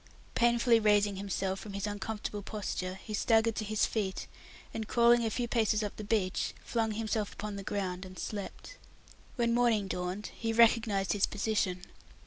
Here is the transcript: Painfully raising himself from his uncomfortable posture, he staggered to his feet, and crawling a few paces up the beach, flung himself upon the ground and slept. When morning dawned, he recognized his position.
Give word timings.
Painfully 0.33 0.79
raising 0.79 1.17
himself 1.17 1.59
from 1.59 1.73
his 1.73 1.85
uncomfortable 1.85 2.41
posture, 2.41 2.95
he 3.03 3.13
staggered 3.13 3.55
to 3.57 3.63
his 3.63 3.85
feet, 3.85 4.25
and 4.73 4.87
crawling 4.87 5.23
a 5.23 5.29
few 5.29 5.47
paces 5.47 5.83
up 5.83 5.95
the 5.95 6.03
beach, 6.03 6.55
flung 6.63 6.93
himself 6.93 7.33
upon 7.33 7.55
the 7.55 7.61
ground 7.61 8.03
and 8.03 8.17
slept. 8.17 8.77
When 9.35 9.53
morning 9.53 9.87
dawned, 9.87 10.31
he 10.35 10.53
recognized 10.53 11.13
his 11.13 11.27
position. 11.27 11.83